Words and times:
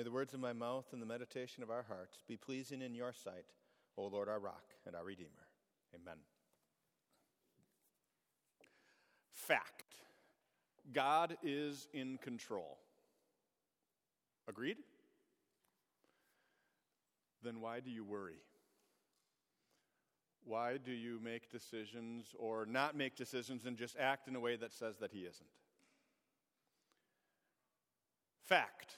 May 0.00 0.04
the 0.04 0.10
words 0.10 0.32
of 0.32 0.40
my 0.40 0.54
mouth 0.54 0.86
and 0.94 1.02
the 1.02 1.06
meditation 1.06 1.62
of 1.62 1.68
our 1.68 1.82
hearts 1.82 2.22
be 2.26 2.34
pleasing 2.34 2.80
in 2.80 2.94
your 2.94 3.12
sight, 3.12 3.44
O 3.98 4.06
Lord, 4.06 4.30
our 4.30 4.40
rock 4.40 4.64
and 4.86 4.96
our 4.96 5.04
redeemer. 5.04 5.28
Amen. 5.94 6.16
Fact 9.30 9.84
God 10.90 11.36
is 11.42 11.86
in 11.92 12.16
control. 12.16 12.78
Agreed? 14.48 14.78
Then 17.42 17.60
why 17.60 17.80
do 17.80 17.90
you 17.90 18.02
worry? 18.02 18.40
Why 20.44 20.78
do 20.78 20.92
you 20.92 21.20
make 21.22 21.50
decisions 21.50 22.34
or 22.38 22.64
not 22.64 22.96
make 22.96 23.16
decisions 23.16 23.66
and 23.66 23.76
just 23.76 23.98
act 23.98 24.28
in 24.28 24.34
a 24.34 24.40
way 24.40 24.56
that 24.56 24.72
says 24.72 24.96
that 25.00 25.10
He 25.12 25.24
isn't? 25.24 25.50
Fact 28.46 28.94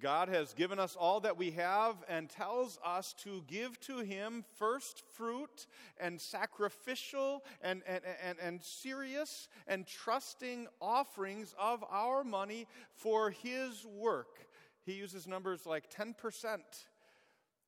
God 0.00 0.28
has 0.28 0.54
given 0.54 0.78
us 0.78 0.96
all 0.98 1.20
that 1.20 1.36
we 1.36 1.50
have 1.52 1.96
and 2.08 2.28
tells 2.28 2.78
us 2.84 3.14
to 3.24 3.42
give 3.46 3.78
to 3.80 3.98
Him 3.98 4.44
first 4.58 5.02
fruit 5.12 5.66
and 5.98 6.20
sacrificial 6.20 7.44
and, 7.60 7.82
and, 7.86 8.00
and, 8.24 8.38
and 8.42 8.62
serious 8.62 9.48
and 9.66 9.86
trusting 9.86 10.66
offerings 10.80 11.54
of 11.58 11.84
our 11.90 12.24
money 12.24 12.66
for 12.94 13.30
His 13.30 13.84
work. 13.84 14.46
He 14.84 14.94
uses 14.94 15.26
numbers 15.26 15.66
like 15.66 15.90
10%. 15.90 16.14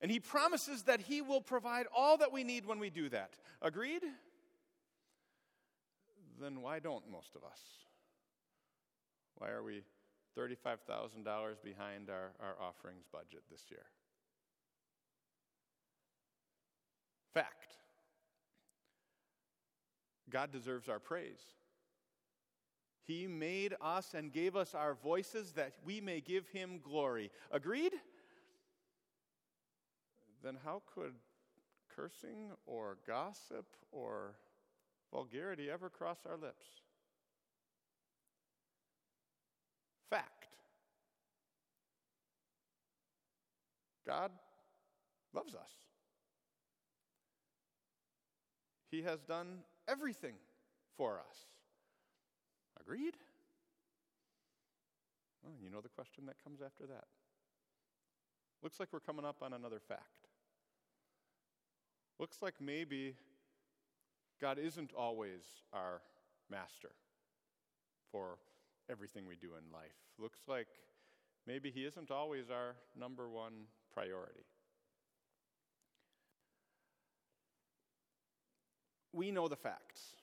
And 0.00 0.10
He 0.10 0.18
promises 0.18 0.84
that 0.84 1.00
He 1.00 1.20
will 1.20 1.42
provide 1.42 1.86
all 1.94 2.16
that 2.18 2.32
we 2.32 2.44
need 2.44 2.66
when 2.66 2.78
we 2.78 2.90
do 2.90 3.08
that. 3.10 3.34
Agreed? 3.60 4.02
Then 6.40 6.62
why 6.62 6.78
don't 6.78 7.10
most 7.10 7.36
of 7.36 7.44
us? 7.44 7.60
Why 9.36 9.50
are 9.50 9.62
we 9.62 9.82
$35,000 10.38 11.62
behind 11.62 12.10
our, 12.10 12.32
our 12.40 12.54
offerings 12.60 13.04
budget 13.12 13.42
this 13.50 13.64
year. 13.70 13.84
Fact 17.34 17.72
God 20.32 20.50
deserves 20.50 20.88
our 20.88 20.98
praise. 20.98 21.42
He 23.04 23.26
made 23.26 23.74
us 23.82 24.14
and 24.14 24.32
gave 24.32 24.56
us 24.56 24.74
our 24.74 24.94
voices 24.94 25.52
that 25.52 25.74
we 25.84 26.00
may 26.00 26.20
give 26.20 26.48
him 26.48 26.80
glory. 26.82 27.30
Agreed? 27.50 27.92
Then 30.42 30.56
how 30.64 30.82
could 30.94 31.12
cursing 31.94 32.52
or 32.64 32.96
gossip 33.06 33.66
or 33.90 34.36
vulgarity 35.12 35.68
ever 35.70 35.90
cross 35.90 36.20
our 36.26 36.38
lips? 36.38 36.64
Fact. 40.12 40.48
God 44.06 44.30
loves 45.32 45.54
us. 45.54 45.72
He 48.90 49.02
has 49.02 49.22
done 49.22 49.60
everything 49.88 50.34
for 50.98 51.18
us. 51.18 51.36
Agreed? 52.78 53.14
Well, 55.42 55.54
you 55.62 55.70
know 55.70 55.80
the 55.80 55.88
question 55.88 56.26
that 56.26 56.36
comes 56.44 56.60
after 56.60 56.86
that. 56.86 57.04
Looks 58.62 58.78
like 58.78 58.90
we're 58.92 59.00
coming 59.00 59.24
up 59.24 59.36
on 59.40 59.54
another 59.54 59.80
fact. 59.80 60.28
Looks 62.18 62.42
like 62.42 62.54
maybe 62.60 63.14
God 64.40 64.58
isn't 64.58 64.92
always 64.92 65.40
our 65.72 66.02
master 66.50 66.90
for 68.10 68.36
everything 68.90 69.26
we 69.26 69.36
do 69.36 69.50
in 69.56 69.72
life. 69.72 69.94
Looks 70.18 70.40
like 70.46 70.68
maybe 71.46 71.70
He 71.70 71.84
isn't 71.84 72.10
always 72.10 72.50
our 72.50 72.76
number 72.98 73.28
one 73.28 73.64
priority. 73.92 74.44
We 79.12 79.30
know 79.30 79.48
the 79.48 79.56
facts. 79.56 80.14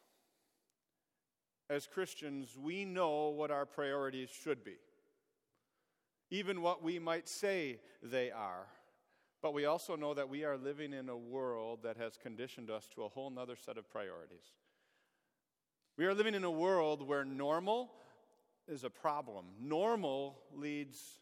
As 1.69 1.85
Christians, 1.85 2.57
we 2.59 2.83
know 2.83 3.29
what 3.29 3.51
our 3.51 3.65
priorities 3.65 4.29
should 4.29 4.63
be, 4.63 4.77
even 6.31 6.63
what 6.63 6.83
we 6.83 6.97
might 6.97 7.29
say 7.29 7.79
they 8.01 8.31
are. 8.31 8.65
But 9.41 9.53
we 9.53 9.65
also 9.65 9.95
know 9.95 10.13
that 10.15 10.27
we 10.27 10.43
are 10.43 10.57
living 10.57 10.91
in 10.93 11.07
a 11.07 11.15
world 11.15 11.79
that 11.83 11.97
has 11.97 12.17
conditioned 12.17 12.69
us 12.69 12.87
to 12.95 13.03
a 13.03 13.09
whole 13.09 13.31
other 13.39 13.55
set 13.55 13.77
of 13.77 13.89
priorities. 13.89 14.51
We 15.97 16.05
are 16.05 16.13
living 16.13 16.33
in 16.33 16.43
a 16.43 16.51
world 16.51 17.07
where 17.07 17.23
normal 17.23 17.91
is 18.69 18.83
a 18.83 18.89
problem. 18.89 19.45
Normal 19.59 20.39
leads 20.53 21.19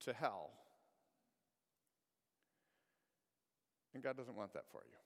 to 0.00 0.12
hell. 0.12 0.50
And 3.94 4.02
God 4.02 4.16
doesn't 4.16 4.36
want 4.36 4.52
that 4.54 4.64
for 4.70 4.82
you. 4.84 4.96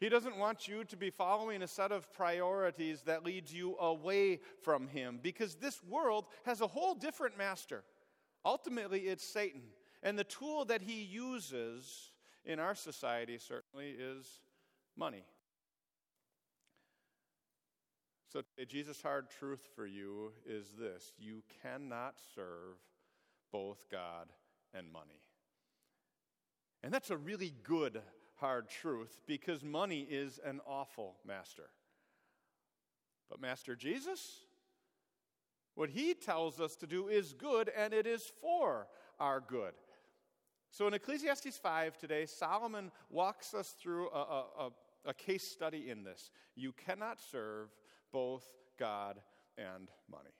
He 0.00 0.08
doesn't 0.08 0.36
want 0.36 0.68
you 0.68 0.84
to 0.84 0.96
be 0.96 1.10
following 1.10 1.62
a 1.62 1.66
set 1.66 1.90
of 1.90 2.12
priorities 2.12 3.02
that 3.02 3.24
leads 3.24 3.52
you 3.52 3.76
away 3.78 4.40
from 4.62 4.86
Him 4.86 5.18
because 5.20 5.56
this 5.56 5.82
world 5.82 6.26
has 6.44 6.60
a 6.60 6.68
whole 6.68 6.94
different 6.94 7.36
master. 7.36 7.82
Ultimately, 8.44 9.00
it's 9.00 9.24
Satan. 9.24 9.62
And 10.02 10.16
the 10.16 10.24
tool 10.24 10.64
that 10.66 10.82
he 10.82 11.02
uses 11.02 12.12
in 12.44 12.60
our 12.60 12.74
society 12.74 13.38
certainly 13.38 13.90
is 13.90 14.26
money. 14.96 15.24
So, 18.28 18.42
Jesus' 18.68 19.00
hard 19.00 19.30
truth 19.30 19.66
for 19.74 19.86
you 19.86 20.32
is 20.46 20.72
this 20.78 21.12
you 21.18 21.42
cannot 21.62 22.16
serve 22.34 22.76
both 23.50 23.86
God 23.90 24.28
and 24.74 24.92
money. 24.92 25.22
And 26.82 26.92
that's 26.92 27.10
a 27.10 27.16
really 27.16 27.54
good 27.62 28.02
hard 28.36 28.68
truth 28.68 29.18
because 29.26 29.64
money 29.64 30.06
is 30.08 30.38
an 30.44 30.60
awful 30.66 31.16
master. 31.26 31.70
But, 33.30 33.40
Master 33.40 33.74
Jesus, 33.74 34.40
what 35.74 35.88
he 35.88 36.12
tells 36.12 36.60
us 36.60 36.76
to 36.76 36.86
do 36.86 37.08
is 37.08 37.32
good 37.32 37.70
and 37.74 37.94
it 37.94 38.06
is 38.06 38.30
for 38.42 38.88
our 39.18 39.40
good. 39.40 39.72
So, 40.70 40.86
in 40.86 40.92
Ecclesiastes 40.92 41.56
5 41.56 41.96
today, 41.96 42.26
Solomon 42.26 42.90
walks 43.08 43.54
us 43.54 43.70
through 43.80 44.10
a, 44.10 44.18
a, 44.18 44.44
a, 44.58 44.70
a 45.06 45.14
case 45.14 45.44
study 45.44 45.88
in 45.88 46.04
this. 46.04 46.30
You 46.54 46.72
cannot 46.72 47.20
serve 47.20 47.70
both 48.12 48.44
God 48.78 49.18
and 49.56 49.88
money. 50.10 50.30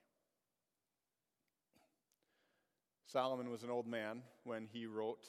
Solomon 3.04 3.50
was 3.50 3.62
an 3.62 3.70
old 3.70 3.86
man 3.86 4.22
when 4.44 4.68
he 4.70 4.86
wrote 4.86 5.26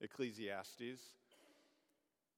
Ecclesiastes. 0.00 1.00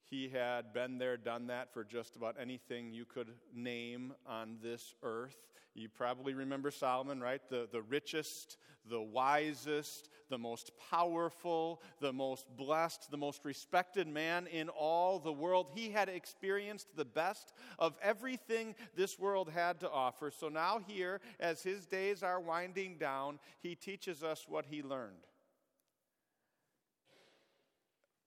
He 0.08 0.30
had 0.30 0.72
been 0.72 0.96
there, 0.96 1.18
done 1.18 1.48
that 1.48 1.74
for 1.74 1.84
just 1.84 2.16
about 2.16 2.36
anything 2.40 2.92
you 2.92 3.04
could 3.04 3.28
name 3.54 4.14
on 4.26 4.56
this 4.62 4.94
earth. 5.02 5.36
You 5.78 5.88
probably 5.88 6.34
remember 6.34 6.70
Solomon, 6.72 7.20
right? 7.20 7.40
The, 7.48 7.68
the 7.70 7.82
richest, 7.82 8.56
the 8.90 9.00
wisest, 9.00 10.08
the 10.28 10.38
most 10.38 10.72
powerful, 10.90 11.80
the 12.00 12.12
most 12.12 12.46
blessed, 12.56 13.10
the 13.10 13.16
most 13.16 13.44
respected 13.44 14.08
man 14.08 14.48
in 14.48 14.68
all 14.70 15.20
the 15.20 15.32
world. 15.32 15.70
He 15.74 15.90
had 15.90 16.08
experienced 16.08 16.88
the 16.96 17.04
best 17.04 17.52
of 17.78 17.96
everything 18.02 18.74
this 18.96 19.18
world 19.18 19.50
had 19.50 19.80
to 19.80 19.90
offer. 19.90 20.32
So 20.32 20.48
now, 20.48 20.80
here, 20.86 21.20
as 21.38 21.62
his 21.62 21.86
days 21.86 22.24
are 22.24 22.40
winding 22.40 22.98
down, 22.98 23.38
he 23.60 23.76
teaches 23.76 24.24
us 24.24 24.46
what 24.48 24.66
he 24.68 24.82
learned. 24.82 25.14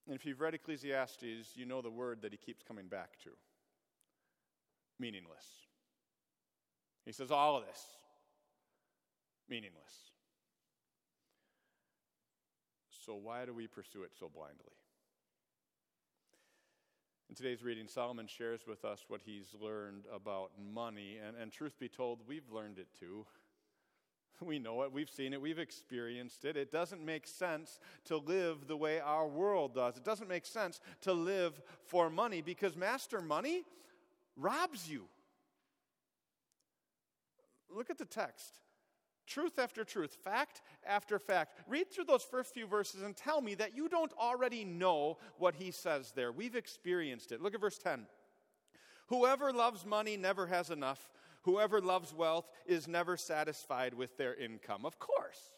And 0.08 0.16
if 0.16 0.26
you've 0.26 0.42
read 0.42 0.54
Ecclesiastes, 0.54 1.56
you 1.56 1.66
know 1.66 1.82
the 1.82 1.90
word 1.90 2.22
that 2.22 2.32
he 2.32 2.38
keeps 2.38 2.64
coming 2.64 2.88
back 2.88 3.20
to 3.24 3.30
meaningless. 5.00 5.46
He 7.06 7.12
says, 7.12 7.32
all 7.32 7.58
of 7.58 7.66
this, 7.66 7.84
meaningless. 9.50 9.94
So, 13.06 13.16
why 13.16 13.46
do 13.46 13.54
we 13.54 13.68
pursue 13.68 14.04
it 14.04 14.12
so 14.20 14.30
blindly? 14.30 14.74
In 17.32 17.36
today's 17.36 17.64
reading, 17.64 17.88
Solomon 17.88 18.28
shares 18.28 18.68
with 18.68 18.84
us 18.84 19.06
what 19.08 19.22
he's 19.24 19.56
learned 19.60 20.04
about 20.14 20.52
money. 20.74 21.18
And, 21.26 21.38
and 21.38 21.50
truth 21.50 21.80
be 21.80 21.88
told, 21.88 22.20
we've 22.28 22.52
learned 22.52 22.78
it 22.78 22.88
too. 23.00 23.26
We 24.44 24.58
know 24.58 24.82
it, 24.82 24.92
we've 24.92 25.08
seen 25.08 25.34
it, 25.34 25.42
we've 25.42 25.60
experienced 25.60 26.46
it. 26.46 26.58
It 26.58 26.72
doesn't 26.72 27.06
make 27.06 27.28
sense 27.28 27.80
to 28.06 28.18
live 28.18 28.66
the 28.66 28.76
way 28.76 29.00
our 29.00 29.28
world 29.28 29.76
does. 29.76 29.98
It 29.98 30.04
doesn't 30.04 30.28
make 30.28 30.48
sense 30.48 30.80
to 31.02 31.14
live 31.14 31.62
for 31.86 32.10
money 32.10 32.42
because 32.42 32.76
master 32.76 33.22
money 33.22 33.62
robs 34.36 34.90
you. 34.90 35.04
Look 37.76 37.90
at 37.90 37.98
the 37.98 38.06
text. 38.06 38.60
Truth 39.28 39.60
after 39.60 39.84
truth, 39.84 40.18
fact 40.24 40.62
after 40.86 41.20
fact. 41.20 41.58
Read 41.68 41.92
through 41.92 42.06
those 42.06 42.24
first 42.24 42.54
few 42.54 42.68
verses 42.68 43.02
and 43.02 43.16
tell 43.16 43.40
me 43.40 43.56
that 43.56 43.76
you 43.76 43.88
don't 43.88 44.12
already 44.20 44.66
know 44.66 45.18
what 45.38 45.56
he 45.56 45.72
says 45.72 46.12
there. 46.16 46.32
We've 46.32 46.56
experienced 46.56 47.32
it. 47.32 47.42
Look 47.42 47.54
at 47.54 47.62
verse 47.62 47.78
10. 47.78 48.08
Whoever 49.08 49.54
loves 49.54 49.86
money 49.86 50.18
never 50.18 50.48
has 50.48 50.70
enough. 50.70 51.10
Whoever 51.44 51.82
loves 51.82 52.14
wealth 52.14 52.50
is 52.66 52.88
never 52.88 53.16
satisfied 53.18 53.94
with 53.94 54.18
their 54.18 54.36
income. 54.36 54.86
Of 54.86 55.00
course. 55.00 55.52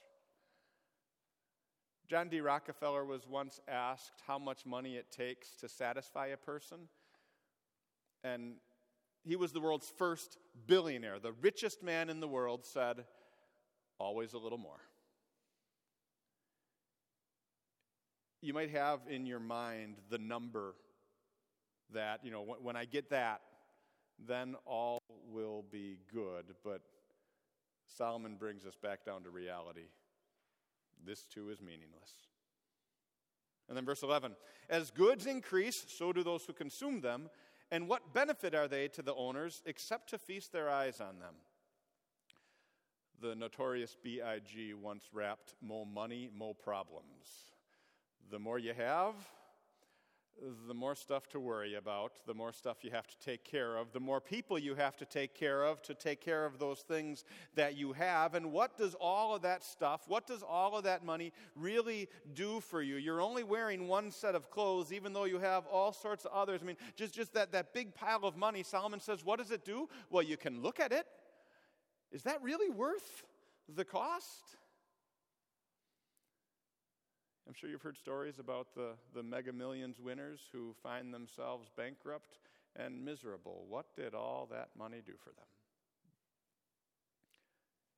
John 2.10 2.30
D. 2.30 2.42
Rockefeller 2.42 3.06
was 3.06 3.28
once 3.28 3.60
asked 3.68 4.22
how 4.28 4.38
much 4.38 4.66
money 4.66 4.98
it 4.98 5.10
takes 5.10 5.56
to 5.58 5.70
satisfy 5.70 6.28
a 6.28 6.38
person. 6.38 6.90
And 8.24 8.56
he 9.24 9.36
was 9.36 9.52
the 9.52 9.62
world's 9.62 9.92
first 9.98 10.38
billionaire. 10.68 11.20
The 11.20 11.34
richest 11.34 11.84
man 11.84 12.10
in 12.10 12.20
the 12.20 12.28
world 12.28 12.66
said, 12.66 13.06
always 14.00 14.34
a 14.34 14.38
little 14.38 14.58
more. 14.58 14.80
You 18.42 18.54
might 18.54 18.72
have 18.72 19.00
in 19.08 19.26
your 19.26 19.40
mind 19.40 19.96
the 20.10 20.18
number 20.18 20.76
that, 21.94 22.20
you 22.24 22.32
know, 22.32 22.58
when 22.62 22.76
I 22.76 22.86
get 22.86 23.10
that, 23.12 23.42
then 24.28 24.56
all 24.66 25.00
will 25.32 25.64
be 25.72 26.00
good. 26.14 26.46
But 26.64 26.82
Solomon 27.88 28.36
brings 28.36 28.66
us 28.66 28.76
back 28.76 29.06
down 29.06 29.24
to 29.24 29.30
reality. 29.30 29.88
This 31.06 31.26
too 31.26 31.50
is 31.50 31.62
meaningless. 31.62 32.12
And 33.68 33.78
then 33.78 33.86
verse 33.86 34.04
11 34.04 34.36
As 34.70 34.92
goods 34.92 35.26
increase, 35.26 35.86
so 35.88 36.12
do 36.12 36.24
those 36.24 36.46
who 36.46 36.54
consume 36.54 37.02
them. 37.02 37.30
And 37.74 37.88
what 37.88 38.14
benefit 38.14 38.54
are 38.54 38.68
they 38.68 38.88
to 38.90 39.02
the 39.02 39.16
owners 39.16 39.64
except 39.66 40.12
to 40.12 40.20
feast 40.20 40.52
their 40.52 40.70
eyes 40.70 41.02
on 41.02 41.18
them? 41.18 41.34
The 43.20 43.34
notorious 43.34 43.98
B.I.G. 44.04 44.76
once 44.76 45.10
rapped, 45.12 45.56
Mo 45.60 45.84
money, 45.84 46.30
mo 46.38 46.54
problems. 46.54 47.48
The 48.30 48.38
more 48.38 48.60
you 48.60 48.76
have, 48.76 49.16
the 50.68 50.74
more 50.74 50.96
stuff 50.96 51.28
to 51.30 51.40
worry 51.40 51.76
about, 51.76 52.14
the 52.26 52.34
more 52.34 52.52
stuff 52.52 52.78
you 52.82 52.92
have 52.92 53.08
to 53.08 53.18
take 53.20 53.44
care 53.44 53.78
of, 53.78 53.94
the 53.94 54.00
more 54.00 54.20
people 54.20 54.58
you 54.58 54.76
have 54.76 54.98
to 54.98 55.06
take 55.06 55.34
care 55.34 55.64
of 55.64 55.82
to 55.84 55.94
take 55.94 56.20
care 56.22 56.46
of 56.46 56.60
those 56.60 56.80
things 56.80 57.24
that 57.56 57.78
you 57.78 57.94
have. 57.94 58.34
And 58.36 58.52
what 58.52 58.78
does 58.78 58.96
all 58.96 59.36
of 59.36 59.44
that 59.44 59.64
stuff, 59.64 60.02
what 60.08 60.28
does 60.28 60.44
all 60.44 60.76
of 60.78 60.84
that 60.84 61.06
money 61.06 61.32
really 61.56 62.10
do 62.34 62.60
for 62.60 62.82
you? 62.82 62.96
You're 62.96 63.22
only 63.22 63.44
wearing 63.44 63.88
one 63.88 64.12
set 64.12 64.36
of 64.36 64.50
clothes, 64.50 64.92
even 64.92 65.14
though 65.14 65.26
you 65.26 65.40
have 65.40 65.66
all 65.68 65.94
sorts 65.94 66.26
of 66.26 66.32
others. 66.32 66.62
I 66.62 66.66
mean, 66.66 66.78
just, 66.96 67.14
just 67.14 67.34
that, 67.34 67.52
that 67.52 67.74
big 67.74 67.96
pile 67.96 68.26
of 68.26 68.36
money, 68.36 68.64
Solomon 68.64 69.00
says, 69.00 69.24
what 69.24 69.40
does 69.40 69.52
it 69.52 69.64
do? 69.64 69.88
Well, 70.10 70.24
you 70.24 70.38
can 70.38 70.62
look 70.62 70.80
at 70.80 70.92
it. 70.92 71.06
Is 72.12 72.24
that 72.24 72.42
really 72.44 72.70
worth 72.70 73.24
the 73.74 73.86
cost? 73.86 74.58
I'm 77.48 77.54
sure 77.54 77.70
you've 77.70 77.82
heard 77.82 77.98
stories 77.98 78.40
about 78.40 78.74
the, 78.74 78.92
the 79.14 79.24
mega 79.24 79.52
millions 79.52 80.00
winners 80.00 80.40
who 80.52 80.74
find 80.82 81.14
themselves 81.14 81.70
bankrupt 81.76 82.38
and 82.76 83.04
miserable. 83.04 83.66
What 83.68 83.96
did 83.96 84.14
all 84.14 84.48
that 84.52 84.70
money 84.78 85.02
do 85.06 85.14
for 85.22 85.32
them? 85.32 85.46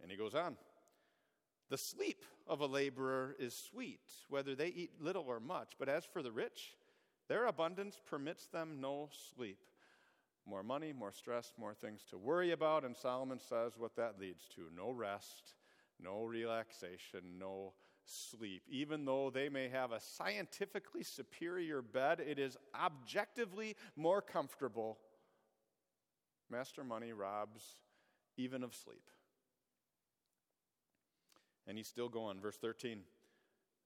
And 0.02 0.12
he 0.12 0.18
goes 0.18 0.36
on 0.36 0.58
The 1.70 1.78
sleep 1.78 2.26
of 2.48 2.62
a 2.62 2.66
laborer 2.66 3.36
is 3.40 3.56
sweet, 3.56 4.02
whether 4.30 4.56
they 4.56 4.68
eat 4.68 4.92
little 5.00 5.26
or 5.28 5.40
much, 5.40 5.74
but 5.78 5.90
as 5.90 6.06
for 6.06 6.24
the 6.24 6.32
rich, 6.32 6.76
their 7.28 7.46
abundance 7.46 8.00
permits 8.06 8.48
them 8.48 8.78
no 8.82 9.10
sleep. 9.36 9.60
More 10.48 10.64
money, 10.64 10.94
more 10.94 11.12
stress, 11.12 11.54
more 11.58 11.74
things 11.74 12.02
to 12.12 12.18
worry 12.18 12.52
about, 12.52 12.84
and 12.84 12.96
Solomon 12.96 13.40
says 13.40 13.74
what 13.78 13.96
that 13.96 14.20
leads 14.20 14.44
to 14.56 14.70
no 14.76 14.92
rest, 14.92 15.56
no 16.00 16.24
relaxation, 16.24 17.40
no 17.40 17.74
sleep. 18.06 18.64
Even 18.70 19.06
though 19.06 19.30
they 19.30 19.50
may 19.50 19.70
have 19.70 19.92
a 19.92 20.00
scientifically 20.00 21.04
superior 21.04 21.82
bed, 21.82 22.20
it 22.20 22.40
is 22.40 22.58
objectively 22.80 23.76
more 23.96 24.22
comfortable. 24.22 24.98
Master 26.50 26.84
money 26.84 27.12
robs 27.12 27.64
even 28.38 28.64
of 28.64 28.74
sleep. 28.74 29.10
And 31.68 31.78
he's 31.78 31.88
still 31.88 32.10
going. 32.10 32.40
Verse 32.40 32.58
13 32.58 33.02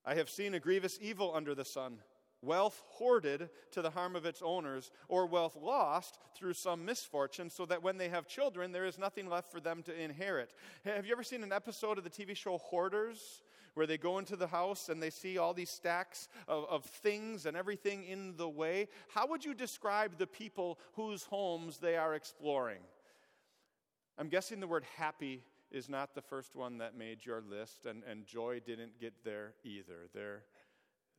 I 0.06 0.16
have 0.16 0.30
seen 0.30 0.54
a 0.54 0.60
grievous 0.60 0.98
evil 1.02 1.34
under 1.36 1.56
the 1.56 1.66
sun 1.66 2.00
wealth 2.42 2.82
hoarded 2.88 3.50
to 3.72 3.82
the 3.82 3.90
harm 3.90 4.16
of 4.16 4.26
its 4.26 4.42
owners, 4.42 4.92
or 5.08 5.26
wealth 5.26 5.58
lost 5.62 6.20
through 6.36 6.54
some 6.54 6.86
misfortune, 6.86 7.50
so 7.50 7.66
that 7.66 7.84
when 7.84 7.98
they 7.98 8.10
have 8.10 8.28
children, 8.28 8.72
there 8.72 8.86
is 8.86 8.98
nothing 8.98 9.30
left 9.30 9.52
for 9.52 9.60
them 9.60 9.84
to 9.84 10.02
inherit. 10.02 10.54
Have 10.86 11.06
you 11.06 11.12
ever 11.12 11.24
seen 11.24 11.44
an 11.44 11.52
episode 11.52 11.98
of 11.98 12.04
the 12.04 12.10
TV 12.10 12.36
show 12.36 12.58
Hoarders? 12.58 13.42
Where 13.80 13.88
they 13.88 13.98
go 13.98 14.18
into 14.18 14.36
the 14.36 14.48
house 14.48 14.90
and 14.90 15.02
they 15.02 15.10
see 15.10 15.38
all 15.38 15.54
these 15.54 15.70
stacks 15.70 16.28
of, 16.50 16.66
of 16.70 16.84
things 16.84 17.46
and 17.46 17.56
everything 17.56 18.04
in 18.04 18.36
the 18.36 18.50
way. 18.50 18.90
How 19.08 19.26
would 19.28 19.46
you 19.46 19.54
describe 19.54 20.18
the 20.18 20.28
people 20.28 20.78
whose 20.96 21.24
homes 21.24 21.78
they 21.78 21.96
are 21.96 22.14
exploring? 22.14 22.82
I'm 24.18 24.28
guessing 24.28 24.60
the 24.60 24.68
word 24.68 24.84
happy 24.98 25.44
is 25.72 25.88
not 25.88 26.14
the 26.14 26.22
first 26.22 26.58
one 26.58 26.80
that 26.80 26.98
made 26.98 27.26
your 27.26 27.40
list, 27.40 27.86
and, 27.86 28.04
and 28.04 28.26
joy 28.26 28.60
didn't 28.60 29.00
get 29.00 29.14
there 29.24 29.54
either. 29.64 30.10
They're, 30.14 30.44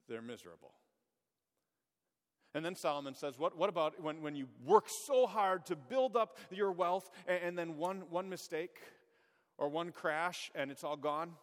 they're 0.06 0.20
miserable. 0.20 0.74
And 2.52 2.62
then 2.62 2.74
Solomon 2.74 3.14
says, 3.14 3.38
What, 3.38 3.56
what 3.56 3.70
about 3.70 3.98
when, 4.02 4.20
when 4.20 4.36
you 4.36 4.48
work 4.66 4.90
so 5.06 5.26
hard 5.26 5.64
to 5.64 5.76
build 5.76 6.14
up 6.14 6.36
your 6.50 6.72
wealth 6.72 7.10
and, 7.26 7.42
and 7.42 7.58
then 7.58 7.78
one, 7.78 8.02
one 8.10 8.28
mistake 8.28 8.76
or 9.56 9.70
one 9.70 9.92
crash 9.92 10.50
and 10.54 10.70
it's 10.70 10.84
all 10.84 10.98
gone? 10.98 11.36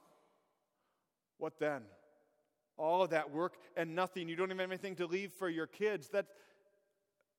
What 1.38 1.60
then? 1.60 1.84
All 2.78 3.02
of 3.02 3.10
that 3.12 3.32
work 3.32 3.56
and 3.76 3.96
nothing. 3.96 4.30
You 4.30 4.36
don't 4.36 4.48
even 4.48 4.60
have 4.60 4.70
anything 4.70 4.96
to 4.96 5.08
leave 5.08 5.32
for 5.32 5.50
your 5.50 5.68
kids. 5.68 6.10
That, 6.10 6.28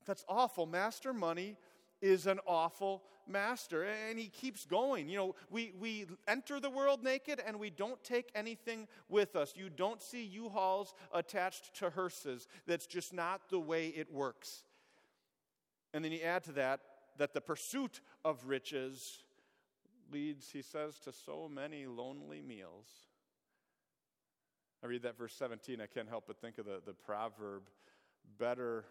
that's 0.05 0.25
awful. 0.28 0.67
Master 0.67 1.12
money 1.12 1.57
is 2.00 2.26
an 2.26 2.40
awful 2.47 3.02
master. 3.26 3.85
And 3.85 4.19
he 4.19 4.28
keeps 4.28 4.64
going. 4.67 5.09
You 5.09 5.17
know, 5.17 5.35
we, 5.50 5.73
we 5.78 6.07
enter 6.26 6.59
the 6.59 6.71
world 6.71 7.05
naked 7.05 7.40
and 7.45 7.59
we 7.59 7.71
don't 7.71 8.02
take 8.02 8.31
anything 8.35 8.88
with 9.09 9.37
us. 9.37 9.52
You 9.57 9.71
don't 9.71 10.02
see 10.02 10.25
U 10.25 10.49
Hauls 10.49 10.95
attached 11.12 11.76
to 11.78 11.90
hearses. 11.90 12.49
That's 12.67 12.87
just 12.87 13.12
not 13.12 13.49
the 13.50 13.61
way 13.61 13.88
it 13.88 14.12
works. 14.12 14.64
And 15.95 16.05
then 16.05 16.12
you 16.12 16.21
add 16.23 16.45
to 16.45 16.52
that 16.52 16.81
that 17.19 17.35
the 17.35 17.40
pursuit 17.40 18.00
of 18.25 18.45
riches 18.47 19.23
leads, 20.12 20.50
he 20.50 20.62
says, 20.62 20.99
to 21.00 21.12
so 21.12 21.50
many 21.52 21.87
lonely 21.87 22.40
meals. 22.40 22.87
I 24.82 24.87
read 24.87 25.02
that 25.02 25.18
verse 25.18 25.35
17, 25.35 25.80
I 25.80 25.87
can't 25.87 26.08
help 26.08 26.25
but 26.26 26.40
think 26.40 26.58
of 26.58 26.66
the, 26.66 26.80
the 26.87 26.92
proverb 26.92 27.62
better 28.38 28.85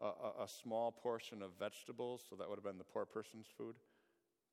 a, 0.00 0.06
a, 0.06 0.44
a 0.44 0.48
small 0.48 0.90
portion 0.90 1.42
of 1.42 1.50
vegetables, 1.58 2.24
so 2.28 2.36
that 2.36 2.48
would 2.48 2.56
have 2.56 2.64
been 2.64 2.78
the 2.78 2.84
poor 2.84 3.04
person's 3.04 3.46
food. 3.56 3.74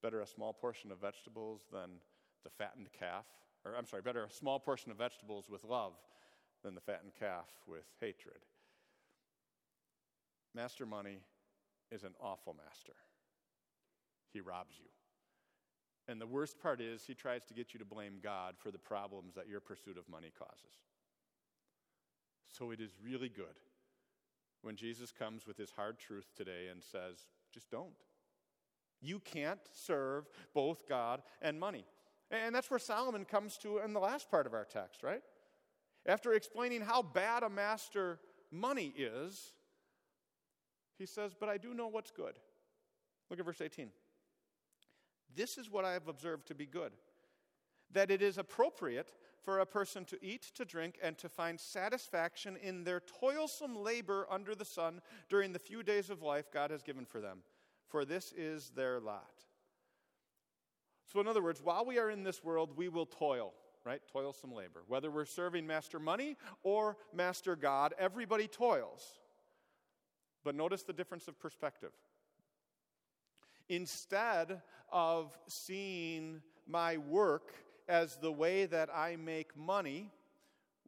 Better 0.01 0.21
a 0.21 0.27
small 0.27 0.53
portion 0.53 0.91
of 0.91 0.99
vegetables 0.99 1.61
than 1.71 1.91
the 2.43 2.49
fattened 2.49 2.89
calf. 2.97 3.25
Or, 3.63 3.75
I'm 3.75 3.85
sorry, 3.85 4.01
better 4.01 4.23
a 4.23 4.29
small 4.29 4.59
portion 4.59 4.91
of 4.91 4.97
vegetables 4.97 5.49
with 5.49 5.63
love 5.63 5.93
than 6.63 6.75
the 6.75 6.81
fattened 6.81 7.13
calf 7.17 7.47
with 7.67 7.85
hatred. 7.99 8.39
Master 10.53 10.85
money 10.85 11.19
is 11.91 12.03
an 12.03 12.13
awful 12.19 12.53
master. 12.53 12.95
He 14.33 14.41
robs 14.41 14.75
you. 14.79 14.89
And 16.07 16.21
the 16.21 16.27
worst 16.27 16.59
part 16.59 16.81
is, 16.81 17.03
he 17.05 17.15
tries 17.15 17.43
to 17.45 17.53
get 17.53 17.73
you 17.73 17.79
to 17.79 17.85
blame 17.85 18.19
God 18.21 18.55
for 18.57 18.69
the 18.69 18.77
problems 18.77 19.33
that 19.35 19.47
your 19.47 19.59
pursuit 19.59 19.97
of 19.97 20.07
money 20.07 20.31
causes. 20.37 20.77
So 22.47 22.71
it 22.71 22.79
is 22.79 22.91
really 23.03 23.29
good 23.29 23.59
when 24.61 24.75
Jesus 24.75 25.11
comes 25.11 25.45
with 25.45 25.57
his 25.57 25.71
hard 25.71 25.99
truth 25.99 26.27
today 26.35 26.67
and 26.71 26.83
says, 26.83 27.25
just 27.51 27.69
don't. 27.69 27.89
You 29.01 29.19
can't 29.19 29.59
serve 29.71 30.25
both 30.53 30.87
God 30.87 31.21
and 31.41 31.59
money. 31.59 31.85
And 32.31 32.55
that's 32.55 32.69
where 32.69 32.79
Solomon 32.79 33.25
comes 33.25 33.57
to 33.57 33.79
in 33.79 33.93
the 33.93 33.99
last 33.99 34.29
part 34.29 34.47
of 34.47 34.53
our 34.53 34.65
text, 34.65 35.03
right? 35.03 35.21
After 36.05 36.33
explaining 36.33 36.81
how 36.81 37.01
bad 37.01 37.43
a 37.43 37.49
master 37.49 38.19
money 38.51 38.93
is, 38.97 39.53
he 40.97 41.05
says, 41.05 41.33
But 41.39 41.49
I 41.49 41.57
do 41.57 41.73
know 41.73 41.87
what's 41.87 42.11
good. 42.11 42.33
Look 43.29 43.39
at 43.39 43.45
verse 43.45 43.61
18. 43.61 43.89
This 45.35 45.57
is 45.57 45.69
what 45.69 45.85
I 45.85 45.93
have 45.93 46.07
observed 46.07 46.47
to 46.47 46.55
be 46.55 46.65
good 46.65 46.91
that 47.91 48.11
it 48.11 48.21
is 48.21 48.37
appropriate 48.37 49.13
for 49.41 49.59
a 49.59 49.65
person 49.65 50.03
to 50.05 50.17
eat, 50.23 50.51
to 50.55 50.65
drink, 50.65 50.97
and 51.01 51.17
to 51.17 51.29
find 51.29 51.59
satisfaction 51.59 52.57
in 52.61 52.83
their 52.83 52.99
toilsome 52.99 53.75
labor 53.75 54.27
under 54.29 54.55
the 54.55 54.65
sun 54.65 54.99
during 55.29 55.53
the 55.53 55.59
few 55.59 55.83
days 55.83 56.09
of 56.09 56.21
life 56.21 56.51
God 56.51 56.71
has 56.71 56.81
given 56.81 57.05
for 57.05 57.21
them, 57.21 57.39
for 57.87 58.03
this 58.03 58.33
is 58.35 58.71
their 58.75 58.99
lot. 58.99 59.45
So, 61.05 61.19
in 61.19 61.27
other 61.27 61.43
words, 61.43 61.61
while 61.63 61.85
we 61.85 61.99
are 61.99 62.09
in 62.09 62.23
this 62.23 62.43
world, 62.43 62.71
we 62.75 62.89
will 62.89 63.05
toil, 63.05 63.53
right? 63.85 64.01
Toilsome 64.11 64.51
labor. 64.51 64.83
Whether 64.87 65.11
we're 65.11 65.25
serving 65.25 65.67
master 65.67 65.99
money 65.99 66.35
or 66.63 66.97
master 67.13 67.55
God, 67.55 67.93
everybody 67.99 68.47
toils. 68.47 69.19
But 70.43 70.55
notice 70.55 70.83
the 70.83 70.93
difference 70.93 71.27
of 71.27 71.39
perspective. 71.39 71.91
Instead 73.69 74.61
of 74.91 75.37
seeing 75.47 76.41
my 76.67 76.97
work 76.97 77.53
as 77.87 78.17
the 78.17 78.31
way 78.31 78.65
that 78.65 78.89
I 78.93 79.15
make 79.15 79.55
money, 79.57 80.11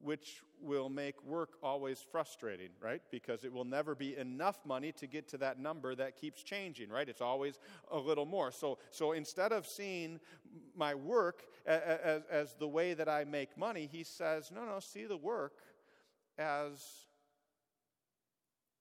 which 0.02 0.42
will 0.62 0.90
make 0.90 1.24
work 1.24 1.58
always 1.62 2.06
frustrating, 2.12 2.70
right? 2.82 3.02
Because 3.12 3.44
it 3.44 3.54
will 3.54 3.66
never 3.66 3.96
be 3.96 4.16
enough 4.18 4.60
money 4.66 4.92
to 4.94 5.08
get 5.08 5.28
to 5.30 5.38
that 5.38 5.60
number 5.60 5.96
that 5.96 6.16
keeps 6.16 6.42
changing, 6.44 6.90
right? 6.90 7.08
It's 7.08 7.22
always 7.22 7.60
a 7.92 7.98
little 7.98 8.26
more. 8.26 8.52
So, 8.52 8.80
so 8.90 9.12
instead 9.12 9.52
of 9.52 9.68
seeing 9.68 10.20
my 10.76 10.96
work 10.96 11.44
as, 11.66 12.24
as 12.30 12.56
the 12.60 12.68
way 12.68 12.94
that 12.94 13.10
I 13.10 13.24
make 13.24 13.58
money, 13.58 13.88
he 13.92 14.04
says, 14.04 14.52
no, 14.54 14.66
no, 14.66 14.80
see 14.80 15.06
the 15.06 15.18
work 15.18 15.54
as 16.38 16.84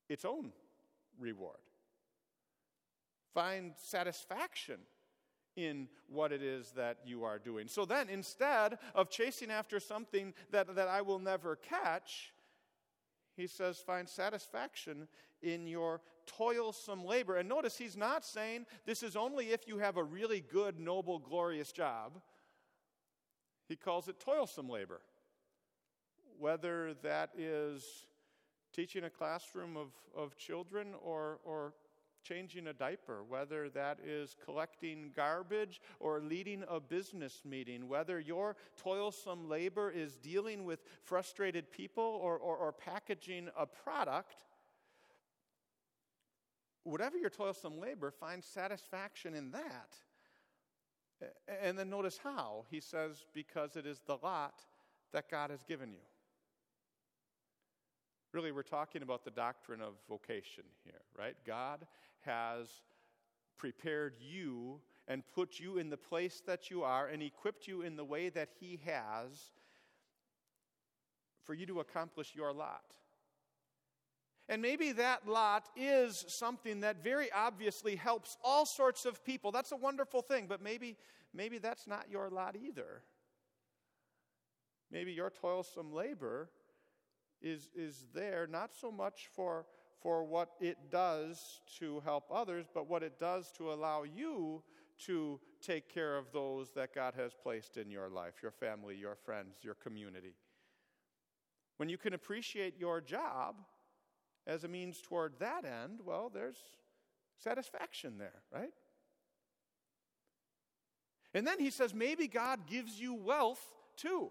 its 0.09 0.25
own 0.25 0.53
reward. 1.19 1.57
Find 3.37 3.73
satisfaction 3.77 4.79
in 5.57 5.89
what 6.09 6.33
it 6.33 6.43
is 6.43 6.71
that 6.71 7.01
you 7.05 7.23
are 7.25 7.39
doing. 7.39 7.69
So 7.69 7.85
then, 7.85 8.09
instead 8.09 8.79
of 8.95 9.11
chasing 9.11 9.51
after 9.51 9.79
something 9.79 10.33
that, 10.53 10.75
that 10.75 10.89
I 10.89 11.03
will 11.03 11.19
never 11.19 11.55
catch, 11.55 12.33
he 13.37 13.47
says, 13.47 13.77
find 13.77 14.09
satisfaction 14.09 15.07
in 15.43 15.67
your 15.67 16.01
toilsome 16.25 17.05
labor. 17.05 17.37
And 17.37 17.47
notice 17.47 17.77
he's 17.77 17.95
not 17.95 18.25
saying 18.25 18.65
this 18.87 19.03
is 19.03 19.17
only 19.17 19.51
if 19.51 19.69
you 19.69 19.77
have 19.77 19.99
a 19.99 20.03
really 20.03 20.41
good, 20.41 20.81
noble, 20.81 21.19
glorious 21.19 21.73
job. 21.73 22.23
He 23.69 23.77
calls 23.77 24.09
it 24.09 24.19
toilsome 24.19 24.71
labor. 24.71 25.03
Whether 26.39 26.95
that 27.03 27.33
is 27.37 27.85
teaching 28.75 29.05
a 29.05 29.11
classroom 29.11 29.77
of, 29.77 29.89
of 30.17 30.39
children 30.39 30.95
or, 31.03 31.39
or 31.45 31.75
changing 32.27 32.67
a 32.67 32.73
diaper, 32.73 33.23
whether 33.23 33.69
that 33.71 33.99
is 34.05 34.35
collecting 34.45 35.11
garbage 35.15 35.81
or 36.01 36.21
leading 36.21 36.65
a 36.69 36.81
business 36.81 37.43
meeting, 37.45 37.89
whether 37.89 38.19
your 38.19 38.57
toilsome 38.77 39.49
labor 39.49 39.91
is 39.91 40.17
dealing 40.17 40.65
with 40.65 40.81
frustrated 41.03 41.71
people 41.71 42.19
or, 42.23 42.37
or, 42.37 42.57
or 42.57 42.73
packaging 42.73 43.49
a 43.59 43.67
product, 43.67 44.45
whatever 46.85 47.17
your 47.17 47.31
toilsome 47.31 47.79
labor, 47.79 48.11
find 48.11 48.43
satisfaction 48.43 49.35
in 49.35 49.51
that. 49.53 49.95
And 51.63 51.79
then 51.79 51.89
notice 51.89 52.19
how. 52.23 52.65
He 52.71 52.81
says, 52.81 53.25
because 53.33 53.77
it 53.77 53.87
is 53.87 54.01
the 54.07 54.19
lot 54.23 54.63
that 55.13 55.31
God 55.31 55.51
has 55.51 55.63
given 55.63 55.91
you. 55.93 56.05
Really, 58.33 58.53
we're 58.53 58.63
talking 58.63 59.03
about 59.03 59.25
the 59.25 59.31
doctrine 59.31 59.81
of 59.81 59.95
vocation 60.11 60.65
here, 60.85 61.01
right? 61.19 61.37
God 61.47 61.87
has 62.27 62.69
prepared 63.57 64.15
you 64.21 64.81
and 65.09 65.23
put 65.35 65.59
you 65.59 65.79
in 65.79 65.89
the 65.89 65.97
place 65.97 66.43
that 66.47 66.71
you 66.71 66.83
are 66.83 67.07
and 67.07 67.23
equipped 67.23 67.67
you 67.67 67.83
in 67.83 67.97
the 67.97 68.05
way 68.05 68.29
that 68.29 68.51
He 68.61 68.81
has 68.85 69.51
for 71.45 71.55
you 71.55 71.65
to 71.67 71.81
accomplish 71.81 72.35
your 72.35 72.53
lot. 72.53 72.95
And 74.49 74.63
maybe 74.63 74.93
that 74.93 75.27
lot 75.27 75.69
is 75.77 76.25
something 76.29 76.81
that 76.81 77.03
very 77.03 77.33
obviously 77.33 77.97
helps 77.97 78.37
all 78.45 78.65
sorts 78.65 79.05
of 79.05 79.25
people. 79.25 79.51
That's 79.51 79.73
a 79.73 79.77
wonderful 79.77 80.23
thing, 80.23 80.47
but 80.49 80.63
maybe, 80.63 80.97
maybe 81.35 81.59
that's 81.59 81.87
not 81.87 82.07
your 82.11 82.31
lot 82.31 82.57
either. 82.57 83.03
Maybe 84.91 85.13
your 85.13 85.31
toilsome 85.31 85.93
labor 85.93 86.51
is, 87.43 87.69
is 87.75 88.07
there 88.15 88.47
not 88.49 88.71
so 88.73 88.93
much 88.93 89.29
for 89.35 89.67
for 90.07 90.23
what 90.23 90.51
it 90.61 90.79
does 90.89 91.63
to 91.81 92.01
help 92.05 92.31
others, 92.33 92.67
but 92.73 92.89
what 92.89 93.03
it 93.03 93.19
does 93.19 93.51
to 93.51 93.73
allow 93.73 94.05
you 94.05 94.63
to 94.97 95.41
take 95.61 95.93
care 95.93 96.17
of 96.17 96.31
those 96.33 96.71
that 96.71 96.95
God 96.95 97.15
has 97.17 97.33
placed 97.35 97.77
in 97.77 97.91
your 97.91 98.09
life 98.09 98.35
your 98.41 98.53
family, 98.53 98.95
your 98.95 99.17
friends, 99.17 99.57
your 99.63 99.75
community. 99.75 100.37
When 101.79 101.89
you 101.89 101.99
can 101.99 102.15
appreciate 102.15 102.79
your 102.79 103.01
job 103.01 103.57
as 104.47 104.63
a 104.63 104.69
means 104.69 105.01
toward 105.03 105.41
that 105.41 105.65
end, 105.65 105.99
well, 106.05 106.31
there's 106.33 106.59
satisfaction 107.41 108.17
there, 108.17 108.43
right? 108.55 108.71
And 111.35 111.45
then 111.45 111.59
he 111.59 111.71
says, 111.71 111.93
maybe 111.93 112.29
God 112.29 112.69
gives 112.69 113.01
you 113.01 113.13
wealth 113.13 113.75
too. 113.97 114.31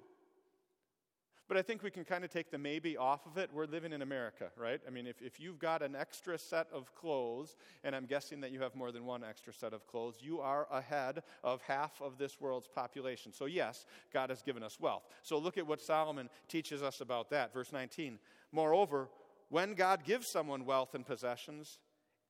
But 1.48 1.58
I 1.58 1.62
think 1.62 1.84
we 1.84 1.92
can 1.92 2.04
kind 2.04 2.24
of 2.24 2.32
take 2.32 2.50
the 2.50 2.58
maybe 2.58 2.98
off 2.98 3.28
of 3.28 3.38
it. 3.38 3.52
We're 3.54 3.68
living 3.68 3.94
in 3.94 4.02
America, 4.02 4.50
right? 4.58 4.82
I 4.88 4.90
mean, 4.90 5.06
if, 5.06 5.22
if 5.22 5.40
you've 5.40 5.60
got 5.60 5.84
an 5.84 5.96
extra 5.96 6.40
set 6.40 6.68
of 6.74 6.94
clothes, 6.96 7.56
and 7.84 7.96
I'm 7.96 8.08
guessing 8.08 8.42
that 8.42 8.52
you 8.52 8.62
have 8.62 8.76
more 8.76 8.92
than 8.92 9.06
one 9.06 9.24
extra 9.24 9.54
set 9.54 9.72
of 9.72 9.86
clothes, 9.86 10.16
you 10.20 10.40
are 10.40 10.68
ahead 10.72 11.22
of 11.44 11.62
half 11.62 12.02
of 12.02 12.18
this 12.18 12.42
world's 12.42 12.68
population. 12.68 13.32
So, 13.32 13.46
yes, 13.46 13.86
God 14.12 14.32
has 14.32 14.42
given 14.42 14.64
us 14.64 14.80
wealth. 14.80 15.04
So, 15.22 15.38
look 15.38 15.60
at 15.60 15.68
what 15.68 15.82
Solomon 15.82 16.30
teaches 16.48 16.82
us 16.82 17.00
about 17.00 17.30
that. 17.30 17.54
Verse 17.54 17.72
19. 17.72 18.18
Moreover, 18.52 19.10
when 19.50 19.76
God 19.76 20.04
gives 20.04 20.28
someone 20.32 20.66
wealth 20.66 20.96
and 20.96 21.06
possessions, 21.06 21.78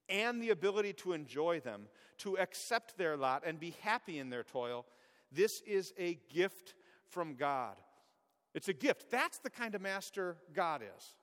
and 0.09 0.41
the 0.41 0.49
ability 0.49 0.93
to 0.93 1.13
enjoy 1.13 1.61
them, 1.61 1.87
to 2.19 2.37
accept 2.37 2.97
their 2.97 3.17
lot 3.17 3.43
and 3.45 3.59
be 3.59 3.75
happy 3.81 4.19
in 4.19 4.29
their 4.29 4.43
toil, 4.43 4.85
this 5.31 5.61
is 5.65 5.93
a 5.97 6.19
gift 6.31 6.75
from 7.09 7.35
God. 7.35 7.75
It's 8.55 8.69
a 8.69 8.73
gift. 8.73 9.11
That's 9.11 9.37
the 9.39 9.49
kind 9.49 9.75
of 9.75 9.81
master 9.81 10.37
God 10.53 10.81
is. 10.81 11.13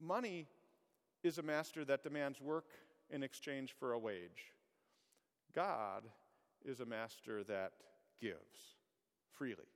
Money 0.00 0.48
is 1.22 1.36
a 1.36 1.42
master 1.42 1.84
that 1.84 2.02
demands 2.02 2.40
work 2.40 2.64
in 3.10 3.22
exchange 3.22 3.74
for 3.78 3.92
a 3.92 3.98
wage. 3.98 4.50
God 5.54 6.04
is 6.64 6.80
a 6.80 6.86
master 6.86 7.44
that 7.44 7.72
gives 8.18 8.78
freely. 9.34 9.68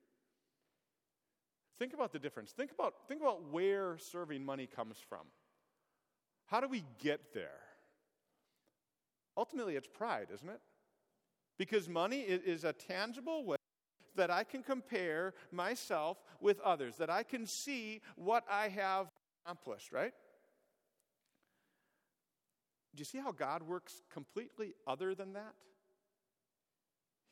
Think 1.78 1.92
about 1.92 2.10
the 2.10 2.18
difference. 2.18 2.52
Think 2.52 2.72
about, 2.72 2.94
think 3.06 3.20
about 3.20 3.52
where 3.52 3.98
serving 3.98 4.42
money 4.42 4.66
comes 4.66 4.96
from. 5.06 5.26
How 6.46 6.60
do 6.60 6.68
we 6.68 6.84
get 7.02 7.34
there? 7.34 7.60
Ultimately, 9.36 9.76
it's 9.76 9.88
pride, 9.88 10.28
isn't 10.32 10.48
it? 10.48 10.60
Because 11.58 11.86
money 11.86 12.20
is 12.20 12.64
a 12.64 12.72
tangible 12.72 13.44
way 13.44 13.56
that 14.16 14.30
I 14.30 14.44
can 14.44 14.62
compare 14.62 15.34
myself 15.50 16.18
with 16.40 16.60
others, 16.60 16.96
that 16.96 17.10
I 17.10 17.22
can 17.22 17.46
see 17.46 18.00
what 18.16 18.44
I 18.50 18.68
have 18.68 19.10
accomplished, 19.44 19.92
right? 19.92 20.12
Do 22.94 23.00
you 23.00 23.04
see 23.04 23.18
how 23.18 23.32
God 23.32 23.62
works 23.62 24.02
completely 24.12 24.74
other 24.86 25.14
than 25.14 25.34
that? 25.34 25.54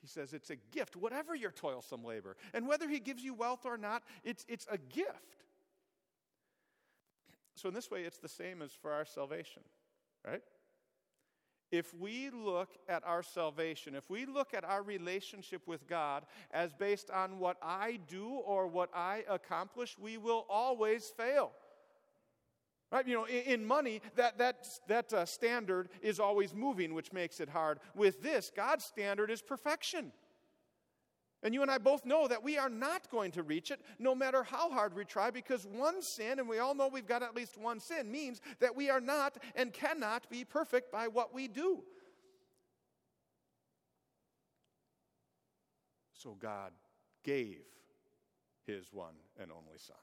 He 0.03 0.09
says 0.09 0.35
it's 0.35 0.51
a 0.51 0.57
gift, 0.57 0.97
whatever 0.97 1.35
your 1.35 1.51
toilsome 1.51 2.05
labor. 2.05 2.37
And 2.53 2.69
whether 2.69 2.87
He 2.87 3.01
gives 3.01 3.25
you 3.25 3.33
wealth 3.33 3.65
or 3.65 3.79
not, 3.79 4.03
it's, 4.23 4.45
it's 4.49 4.67
a 4.71 4.77
gift. 4.77 5.45
So, 7.57 7.69
in 7.69 7.75
this 7.75 7.91
way, 7.91 8.03
it's 8.03 8.19
the 8.19 8.29
same 8.29 8.61
as 8.61 8.73
for 8.73 8.93
our 8.93 9.07
salvation, 9.07 9.63
right? 10.27 10.43
If 11.75 11.93
we 11.93 12.31
look 12.31 12.71
at 12.89 13.03
our 13.05 13.23
salvation, 13.23 13.97
if 13.97 14.09
we 14.09 14.27
look 14.27 14.55
at 14.55 14.65
our 14.65 14.83
relationship 14.83 15.67
with 15.67 15.89
God 15.89 16.25
as 16.53 16.73
based 16.73 17.11
on 17.11 17.41
what 17.41 17.57
I 17.61 17.99
do 18.07 18.29
or 18.29 18.69
what 18.69 18.91
I 18.95 19.25
accomplish, 19.29 19.97
we 19.99 20.17
will 20.17 20.47
always 20.49 21.13
fail. 21.17 21.51
Right? 22.93 23.09
You 23.09 23.15
know, 23.15 23.25
in, 23.25 23.43
in 23.43 23.67
money, 23.67 24.03
that, 24.15 24.39
that, 24.39 24.69
that 24.87 25.13
uh, 25.13 25.25
standard 25.25 25.89
is 26.01 26.21
always 26.21 26.55
moving, 26.55 26.95
which 26.95 27.13
makes 27.13 27.41
it 27.41 27.49
hard. 27.49 27.81
With 27.97 28.23
this, 28.23 28.53
God's 28.55 28.85
standard 28.85 29.29
is 29.29 29.43
perfection. 29.43 30.13
And 31.45 31.53
you 31.53 31.61
and 31.61 31.71
I 31.71 31.77
both 31.77 32.07
know 32.07 32.27
that 32.27 32.43
we 32.43 32.57
are 32.57 32.71
not 32.71 33.11
going 33.11 33.31
to 33.33 33.43
reach 33.43 33.71
it 33.71 33.81
no 33.99 34.15
matter 34.15 34.43
how 34.43 34.71
hard 34.71 34.95
we 34.95 35.05
try 35.05 35.31
because 35.31 35.67
one 35.67 36.01
sin, 36.01 36.39
and 36.39 36.49
we 36.49 36.59
all 36.59 36.75
know 36.75 36.89
we've 36.89 37.07
got 37.07 37.23
at 37.23 37.37
least 37.37 37.59
one 37.59 37.81
sin, 37.81 38.11
means 38.11 38.41
that 38.61 38.75
we 38.75 38.89
are 38.89 39.01
not 39.01 39.37
and 39.55 39.71
cannot 39.71 40.29
be 40.31 40.43
perfect 40.43 40.91
by 40.91 41.07
what 41.07 41.35
we 41.35 41.47
do. 41.47 41.85
So 46.15 46.35
God 46.41 46.73
gave 47.23 47.61
his 48.67 48.91
one 48.91 49.17
and 49.39 49.51
only 49.51 49.77
Son. 49.77 49.97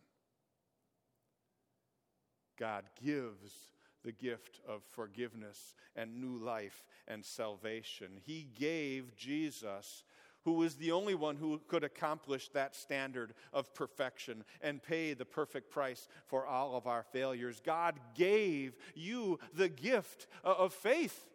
God 2.59 2.83
gives 3.03 3.71
the 4.03 4.11
gift 4.11 4.59
of 4.67 4.83
forgiveness 4.91 5.73
and 5.95 6.21
new 6.21 6.37
life 6.37 6.83
and 7.07 7.25
salvation. 7.25 8.19
He 8.23 8.47
gave 8.55 9.15
Jesus 9.15 10.03
who 10.43 10.53
was 10.53 10.75
the 10.75 10.91
only 10.91 11.15
one 11.15 11.35
who 11.35 11.61
could 11.67 11.83
accomplish 11.83 12.49
that 12.49 12.75
standard 12.75 13.33
of 13.53 13.73
perfection 13.73 14.43
and 14.61 14.81
pay 14.81 15.13
the 15.13 15.25
perfect 15.25 15.69
price 15.69 16.07
for 16.25 16.45
all 16.45 16.75
of 16.75 16.87
our 16.87 17.03
failures. 17.11 17.61
God 17.63 17.99
gave 18.15 18.75
you 18.95 19.39
the 19.53 19.69
gift 19.69 20.27
of 20.43 20.73
faith. 20.73 21.27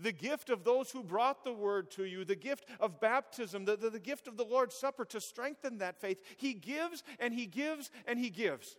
The 0.00 0.12
gift 0.12 0.50
of 0.50 0.64
those 0.64 0.90
who 0.90 1.04
brought 1.04 1.44
the 1.44 1.52
word 1.52 1.90
to 1.92 2.04
you, 2.04 2.24
the 2.24 2.34
gift 2.34 2.66
of 2.80 3.00
baptism, 3.00 3.64
the, 3.64 3.76
the, 3.76 3.90
the 3.90 4.00
gift 4.00 4.26
of 4.26 4.36
the 4.36 4.44
Lord's 4.44 4.74
Supper 4.74 5.04
to 5.06 5.20
strengthen 5.20 5.78
that 5.78 6.00
faith. 6.00 6.20
He 6.36 6.52
gives 6.52 7.04
and 7.20 7.32
He 7.32 7.46
gives 7.46 7.90
and 8.06 8.18
He 8.18 8.30
gives. 8.30 8.76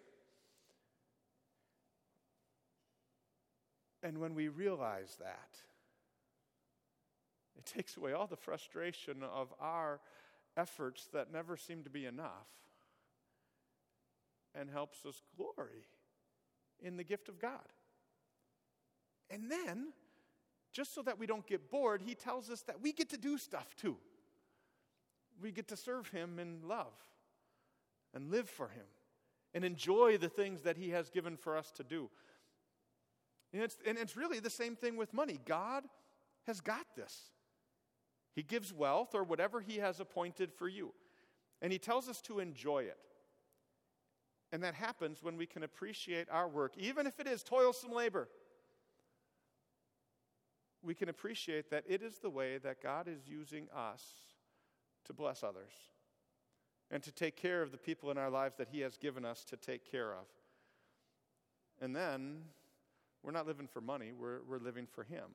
And 4.03 4.19
when 4.19 4.35
we 4.35 4.49
realize 4.49 5.15
that, 5.19 5.61
it 7.57 7.65
takes 7.65 7.97
away 7.97 8.13
all 8.13 8.27
the 8.27 8.35
frustration 8.35 9.23
of 9.23 9.53
our 9.59 9.99
efforts 10.57 11.07
that 11.13 11.31
never 11.31 11.57
seem 11.57 11.83
to 11.83 11.89
be 11.89 12.05
enough. 12.05 12.47
and 14.57 14.69
helps 14.69 15.05
us 15.05 15.21
glory 15.35 15.85
in 16.79 16.97
the 16.97 17.03
gift 17.03 17.29
of 17.29 17.39
God. 17.39 17.73
And 19.29 19.51
then, 19.51 19.87
just 20.71 20.93
so 20.93 21.01
that 21.03 21.19
we 21.19 21.25
don't 21.25 21.45
get 21.45 21.69
bored, 21.69 22.01
he 22.01 22.15
tells 22.15 22.49
us 22.49 22.61
that 22.63 22.81
we 22.81 22.93
get 22.93 23.09
to 23.09 23.17
do 23.17 23.37
stuff 23.37 23.75
too. 23.75 23.97
We 25.41 25.51
get 25.51 25.67
to 25.69 25.77
serve 25.77 26.07
him 26.09 26.39
in 26.39 26.61
love 26.67 26.93
and 28.13 28.31
live 28.31 28.49
for 28.49 28.69
him 28.69 28.85
and 29.53 29.65
enjoy 29.65 30.17
the 30.17 30.29
things 30.29 30.61
that 30.61 30.77
he 30.77 30.89
has 30.89 31.09
given 31.09 31.37
for 31.37 31.57
us 31.57 31.71
to 31.71 31.83
do. 31.83 32.09
And 33.51 33.61
it's, 33.61 33.77
and 33.85 33.97
it's 33.97 34.15
really 34.15 34.39
the 34.39 34.49
same 34.49 34.75
thing 34.75 34.95
with 34.95 35.13
money. 35.13 35.39
God 35.45 35.83
has 36.47 36.61
got 36.61 36.85
this. 36.95 37.31
He 38.35 38.43
gives 38.43 38.73
wealth 38.73 39.15
or 39.15 39.23
whatever 39.23 39.61
he 39.61 39.77
has 39.77 39.99
appointed 39.99 40.51
for 40.51 40.67
you. 40.67 40.93
And 41.61 41.71
he 41.71 41.79
tells 41.79 42.09
us 42.09 42.21
to 42.23 42.39
enjoy 42.39 42.83
it. 42.83 42.97
And 44.51 44.61
that 44.63 44.75
happens 44.75 45.23
when 45.23 45.37
we 45.37 45.45
can 45.45 45.63
appreciate 45.63 46.27
our 46.29 46.47
work, 46.47 46.73
even 46.77 47.07
if 47.07 47.19
it 47.19 47.27
is 47.27 47.43
toilsome 47.43 47.93
labor. 47.93 48.27
We 50.83 50.93
can 50.93 51.09
appreciate 51.09 51.71
that 51.71 51.85
it 51.87 52.03
is 52.03 52.19
the 52.19 52.29
way 52.29 52.57
that 52.59 52.83
God 52.83 53.07
is 53.07 53.27
using 53.27 53.67
us 53.75 54.03
to 55.05 55.13
bless 55.13 55.43
others 55.43 55.71
and 56.91 57.01
to 57.03 57.11
take 57.11 57.35
care 57.35 57.61
of 57.61 57.71
the 57.71 57.77
people 57.77 58.11
in 58.11 58.17
our 58.17 58.29
lives 58.29 58.55
that 58.57 58.67
He 58.71 58.81
has 58.81 58.97
given 58.97 59.25
us 59.25 59.43
to 59.45 59.57
take 59.57 59.89
care 59.89 60.11
of. 60.11 60.25
And 61.81 61.95
then 61.95 62.43
we're 63.23 63.31
not 63.31 63.47
living 63.47 63.67
for 63.67 63.81
money, 63.81 64.11
we're, 64.11 64.39
we're 64.47 64.59
living 64.59 64.85
for 64.85 65.03
Him. 65.03 65.31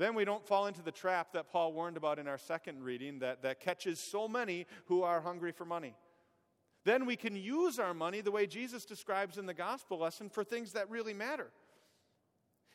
Then 0.00 0.14
we 0.14 0.24
don't 0.24 0.46
fall 0.46 0.66
into 0.66 0.80
the 0.80 0.90
trap 0.90 1.34
that 1.34 1.50
Paul 1.50 1.74
warned 1.74 1.98
about 1.98 2.18
in 2.18 2.26
our 2.26 2.38
second 2.38 2.82
reading 2.82 3.18
that, 3.18 3.42
that 3.42 3.60
catches 3.60 4.00
so 4.00 4.26
many 4.26 4.64
who 4.86 5.02
are 5.02 5.20
hungry 5.20 5.52
for 5.52 5.66
money. 5.66 5.94
Then 6.86 7.04
we 7.04 7.16
can 7.16 7.36
use 7.36 7.78
our 7.78 7.92
money 7.92 8.22
the 8.22 8.30
way 8.30 8.46
Jesus 8.46 8.86
describes 8.86 9.36
in 9.36 9.44
the 9.44 9.52
gospel 9.52 9.98
lesson 9.98 10.30
for 10.30 10.42
things 10.42 10.72
that 10.72 10.88
really 10.88 11.12
matter. 11.12 11.48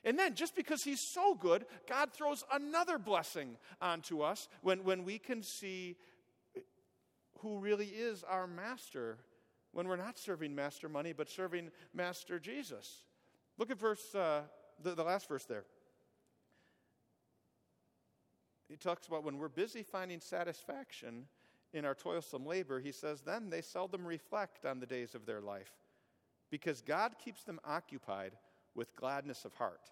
And 0.03 0.19
then, 0.19 0.35
just 0.35 0.55
because 0.55 0.83
He's 0.83 1.01
so 1.01 1.33
good, 1.33 1.65
God 1.89 2.13
throws 2.13 2.43
another 2.53 2.99
blessing 2.99 3.57
onto 3.81 4.21
us 4.21 4.47
when, 4.61 4.83
when 4.83 5.03
we 5.03 5.17
can 5.17 5.41
see 5.41 5.95
who 7.39 7.57
really 7.57 7.87
is 7.87 8.23
our 8.23 8.45
master 8.45 9.17
when 9.71 9.87
we're 9.87 9.95
not 9.95 10.19
serving 10.19 10.53
master 10.53 10.87
money, 10.87 11.11
but 11.11 11.31
serving 11.31 11.71
master 11.91 12.37
Jesus. 12.37 13.01
Look 13.57 13.71
at 13.71 13.79
verse, 13.79 14.13
uh, 14.13 14.41
the, 14.79 14.93
the 14.93 15.03
last 15.03 15.27
verse 15.27 15.45
there. 15.45 15.65
He 18.67 18.75
talks 18.75 19.07
about 19.07 19.23
when 19.23 19.37
we're 19.37 19.47
busy 19.47 19.83
finding 19.83 20.19
satisfaction 20.19 21.27
in 21.73 21.85
our 21.85 21.93
toilsome 21.93 22.45
labor, 22.45 22.79
he 22.79 22.91
says, 22.91 23.21
then 23.21 23.49
they 23.49 23.61
seldom 23.61 24.05
reflect 24.05 24.65
on 24.65 24.79
the 24.79 24.85
days 24.85 25.13
of 25.13 25.25
their 25.25 25.41
life 25.41 25.73
because 26.49 26.81
God 26.81 27.15
keeps 27.23 27.43
them 27.43 27.59
occupied 27.65 28.31
with 28.73 28.95
gladness 28.95 29.45
of 29.45 29.53
heart. 29.53 29.91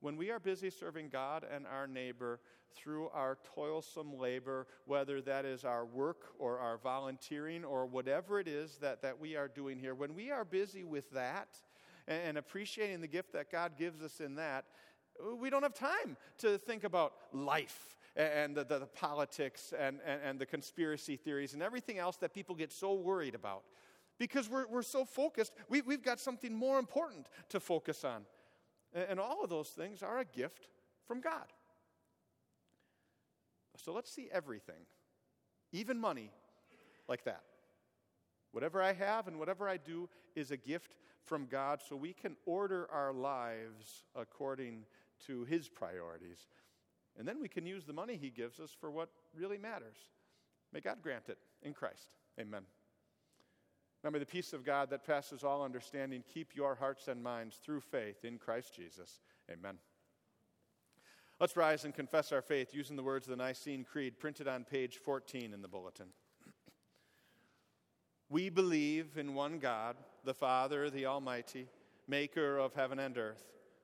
When 0.00 0.16
we 0.16 0.30
are 0.30 0.38
busy 0.38 0.70
serving 0.70 1.08
God 1.08 1.44
and 1.50 1.66
our 1.66 1.86
neighbor 1.86 2.40
through 2.74 3.08
our 3.08 3.38
toilsome 3.54 4.16
labor, 4.16 4.66
whether 4.84 5.20
that 5.22 5.44
is 5.44 5.64
our 5.64 5.84
work 5.84 6.34
or 6.38 6.58
our 6.58 6.78
volunteering 6.78 7.64
or 7.64 7.86
whatever 7.86 8.38
it 8.38 8.46
is 8.46 8.78
that, 8.78 9.02
that 9.02 9.18
we 9.18 9.34
are 9.34 9.48
doing 9.48 9.78
here, 9.78 9.94
when 9.94 10.14
we 10.14 10.30
are 10.30 10.44
busy 10.44 10.84
with 10.84 11.10
that 11.10 11.48
and, 12.06 12.22
and 12.22 12.38
appreciating 12.38 13.00
the 13.00 13.08
gift 13.08 13.32
that 13.32 13.50
God 13.50 13.72
gives 13.76 14.02
us 14.02 14.20
in 14.20 14.36
that, 14.36 14.66
we 15.38 15.50
don't 15.50 15.62
have 15.62 15.74
time 15.74 16.16
to 16.38 16.58
think 16.58 16.84
about 16.84 17.14
life 17.32 17.96
and 18.16 18.56
the, 18.56 18.64
the, 18.64 18.80
the 18.80 18.86
politics 18.86 19.72
and, 19.78 20.00
and, 20.04 20.20
and, 20.24 20.38
the 20.38 20.46
conspiracy 20.46 21.16
theories 21.16 21.54
and 21.54 21.62
everything 21.62 21.98
else 21.98 22.16
that 22.16 22.34
people 22.34 22.54
get 22.54 22.72
so 22.72 22.94
worried 22.94 23.34
about. 23.34 23.62
Because 24.18 24.50
we're, 24.50 24.66
we're 24.66 24.82
so 24.82 25.04
focused, 25.04 25.52
we, 25.68 25.82
we've 25.82 26.02
got 26.02 26.18
something 26.18 26.52
more 26.52 26.80
important 26.80 27.28
to 27.50 27.60
focus 27.60 28.04
on. 28.04 28.22
And, 28.92 29.20
all 29.20 29.44
of 29.44 29.50
those 29.50 29.68
things 29.68 30.02
are 30.02 30.18
a 30.18 30.24
gift 30.24 30.68
from 31.06 31.20
God. 31.20 31.44
So 33.76 33.92
let's 33.92 34.10
see 34.10 34.28
everything, 34.32 34.86
even 35.72 36.00
money, 36.00 36.32
like 37.08 37.24
that. 37.24 37.42
Whatever 38.50 38.82
I 38.82 38.92
have 38.92 39.28
and 39.28 39.38
whatever 39.38 39.68
I 39.68 39.76
do 39.76 40.08
is 40.34 40.50
a 40.50 40.56
gift 40.56 40.96
from 41.22 41.46
God 41.46 41.80
so 41.86 41.94
we 41.94 42.12
can 42.12 42.36
order 42.46 42.88
our 42.90 43.12
lives 43.12 44.04
according 44.16 44.84
to 45.26 45.44
His 45.44 45.68
priorities. 45.68 46.46
And 47.18 47.26
then 47.26 47.40
we 47.40 47.48
can 47.48 47.66
use 47.66 47.84
the 47.84 47.92
money 47.92 48.16
He 48.16 48.30
gives 48.30 48.60
us 48.60 48.76
for 48.78 48.90
what 48.90 49.10
really 49.34 49.58
matters. 49.58 49.96
May 50.72 50.80
God 50.80 50.98
grant 51.02 51.28
it 51.28 51.38
in 51.62 51.72
Christ. 51.72 52.10
Amen. 52.38 52.62
Remember 54.02 54.20
the 54.20 54.26
peace 54.26 54.52
of 54.52 54.64
God 54.64 54.90
that 54.90 55.04
passes 55.04 55.42
all 55.42 55.64
understanding, 55.64 56.22
keep 56.32 56.54
your 56.54 56.76
hearts 56.76 57.08
and 57.08 57.22
minds 57.22 57.56
through 57.56 57.80
faith 57.80 58.24
in 58.24 58.38
Christ 58.38 58.74
Jesus. 58.74 59.20
Amen. 59.50 59.78
Let's 61.40 61.56
rise 61.56 61.84
and 61.84 61.94
confess 61.94 62.32
our 62.32 62.42
faith 62.42 62.74
using 62.74 62.96
the 62.96 63.02
words 63.02 63.26
of 63.26 63.30
the 63.30 63.42
Nicene 63.42 63.84
Creed 63.84 64.18
printed 64.18 64.46
on 64.46 64.64
page 64.64 64.98
14 64.98 65.52
in 65.52 65.62
the 65.62 65.68
bulletin. 65.68 66.08
We 68.28 68.50
believe 68.50 69.16
in 69.16 69.34
one 69.34 69.58
God, 69.58 69.96
the 70.24 70.34
Father, 70.34 70.90
the 70.90 71.06
Almighty, 71.06 71.66
maker 72.06 72.58
of 72.58 72.74
heaven 72.74 72.98
and 72.98 73.16
earth 73.16 73.44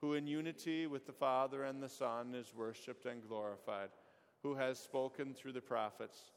who 0.00 0.14
in 0.14 0.26
unity 0.26 0.86
with 0.86 1.06
the 1.06 1.12
Father 1.12 1.64
and 1.64 1.82
the 1.82 1.88
Son 1.88 2.34
is 2.34 2.54
worshiped 2.54 3.06
and 3.06 3.26
glorified, 3.26 3.90
who 4.42 4.54
has 4.54 4.78
spoken 4.78 5.34
through 5.34 5.52
the 5.52 5.60
prophets. 5.60 6.32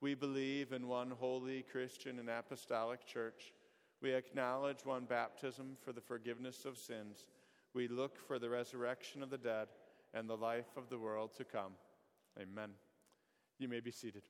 We 0.00 0.14
believe 0.14 0.72
in 0.72 0.86
one 0.86 1.10
holy 1.10 1.62
Christian 1.62 2.18
and 2.20 2.30
apostolic 2.30 3.04
church. 3.04 3.52
We 4.00 4.12
acknowledge 4.12 4.84
one 4.84 5.04
baptism 5.04 5.76
for 5.84 5.92
the 5.92 6.00
forgiveness 6.00 6.64
of 6.64 6.78
sins. 6.78 7.26
We 7.74 7.88
look 7.88 8.16
for 8.26 8.38
the 8.38 8.48
resurrection 8.48 9.22
of 9.22 9.30
the 9.30 9.38
dead 9.38 9.68
and 10.14 10.28
the 10.28 10.36
life 10.36 10.76
of 10.76 10.88
the 10.88 10.98
world 10.98 11.34
to 11.36 11.44
come. 11.44 11.72
Amen. 12.40 12.70
You 13.58 13.68
may 13.68 13.80
be 13.80 13.90
seated. 13.90 14.22